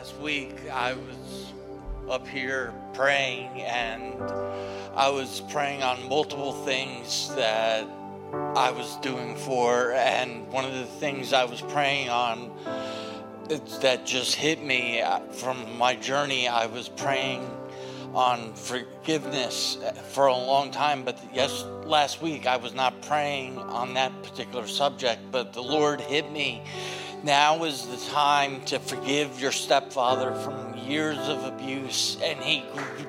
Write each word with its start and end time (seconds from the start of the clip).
last 0.00 0.18
week 0.20 0.56
I 0.72 0.94
was 0.94 1.52
up 2.08 2.26
here 2.26 2.72
praying 2.94 3.50
and 3.60 4.18
I 4.94 5.10
was 5.10 5.42
praying 5.50 5.82
on 5.82 6.08
multiple 6.08 6.54
things 6.64 7.28
that 7.34 7.86
I 8.56 8.70
was 8.70 8.96
doing 9.02 9.36
for 9.36 9.92
and 9.92 10.50
one 10.50 10.64
of 10.64 10.72
the 10.72 10.86
things 10.86 11.34
I 11.34 11.44
was 11.44 11.60
praying 11.60 12.08
on 12.08 12.50
that 13.82 14.06
just 14.06 14.36
hit 14.36 14.64
me 14.64 15.02
uh, 15.02 15.18
from 15.32 15.76
my 15.76 15.96
journey 15.96 16.48
I 16.48 16.64
was 16.64 16.88
praying 16.88 17.46
on 18.14 18.54
forgiveness 18.54 19.76
for 20.12 20.28
a 20.28 20.34
long 20.34 20.70
time 20.70 21.04
but 21.04 21.18
yes 21.34 21.66
last 21.84 22.22
week 22.22 22.46
I 22.46 22.56
was 22.56 22.72
not 22.72 23.02
praying 23.02 23.58
on 23.58 23.92
that 23.94 24.22
particular 24.22 24.66
subject 24.66 25.20
but 25.30 25.52
the 25.52 25.62
Lord 25.62 26.00
hit 26.00 26.32
me 26.32 26.62
now 27.24 27.64
is 27.64 27.86
the 27.86 28.10
time 28.10 28.64
to 28.66 28.78
forgive 28.78 29.40
your 29.40 29.52
stepfather 29.52 30.34
from 30.34 30.76
years 30.76 31.18
of 31.28 31.44
abuse. 31.44 32.16
And 32.22 32.40
he, 32.40 32.64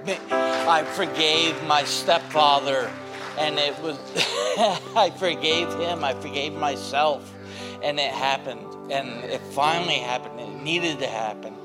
I 0.31 0.84
forgave 0.84 1.61
my 1.65 1.84
stepfather, 1.84 2.91
and 3.37 3.57
it 3.57 3.77
was, 3.79 3.97
I 4.95 5.11
forgave 5.17 5.73
him, 5.79 6.03
I 6.03 6.13
forgave 6.13 6.53
myself, 6.53 7.34
and 7.81 7.99
it 7.99 8.11
happened. 8.11 8.67
And 8.91 9.23
it 9.23 9.41
finally 9.41 9.99
happened. 9.99 10.39
It 10.39 10.62
needed 10.62 10.99
to 10.99 11.07
happen. 11.07 11.55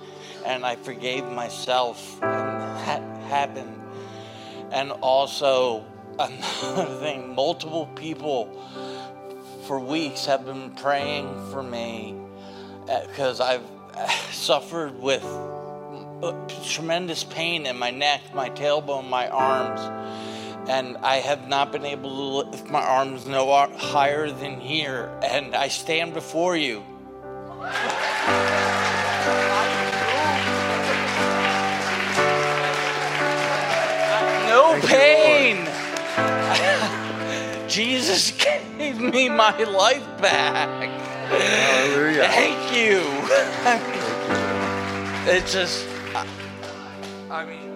And 0.44 0.64
I 0.64 0.76
forgave 0.76 1.24
myself, 1.24 2.22
and 2.22 2.78
that 2.86 3.02
happened. 3.24 3.80
And 4.70 4.92
also, 4.92 5.84
another 6.18 6.86
thing, 7.00 7.34
multiple 7.34 7.86
people 7.96 8.62
for 9.66 9.80
weeks 9.80 10.26
have 10.26 10.46
been 10.46 10.70
praying 10.70 11.50
for 11.50 11.62
me 11.62 12.25
because 12.86 13.40
I've 13.40 13.64
suffered 14.30 15.00
with 15.00 15.24
uh, 15.24 16.32
tremendous 16.64 17.24
pain 17.24 17.66
in 17.66 17.78
my 17.78 17.90
neck, 17.90 18.22
my 18.34 18.50
tailbone, 18.50 19.08
my 19.08 19.28
arms, 19.28 19.80
and 20.68 20.96
I 20.98 21.16
have 21.16 21.48
not 21.48 21.72
been 21.72 21.84
able 21.84 22.10
to 22.10 22.50
lift 22.50 22.68
my 22.70 22.82
arms 22.82 23.26
no 23.26 23.52
higher 23.76 24.30
than 24.30 24.60
here. 24.60 25.16
And 25.22 25.54
I 25.54 25.68
stand 25.68 26.14
before 26.14 26.56
you. 26.56 26.82
No 34.48 34.80
pain. 34.82 35.68
Jesus 37.68 38.30
gave 38.32 39.00
me 39.00 39.28
my 39.28 39.56
life 39.64 40.06
back. 40.20 41.05
You. 42.76 43.00
it's 45.26 45.50
just, 45.50 45.88
I 47.30 47.46
mean, 47.46 47.72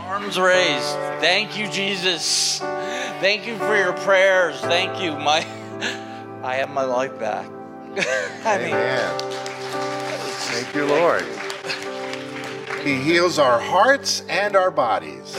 arms 0.00 0.36
raised. 0.36 0.96
Thank 1.20 1.56
you, 1.56 1.68
Jesus. 1.70 2.58
Thank 2.58 3.46
you 3.46 3.56
for 3.56 3.76
your 3.76 3.92
prayers. 3.92 4.58
Thank 4.62 5.00
you. 5.00 5.12
My, 5.12 5.38
I 6.42 6.56
have 6.56 6.70
my 6.70 6.82
life 6.82 7.16
back. 7.20 7.46
I 8.44 8.58
mean, 8.58 8.74
Amen. 8.74 9.20
Thank 10.50 10.74
you, 10.74 10.86
Lord. 10.86 11.24
He 12.82 12.96
heals 12.96 13.38
our 13.38 13.60
hearts 13.60 14.24
and 14.28 14.56
our 14.56 14.72
bodies. 14.72 15.36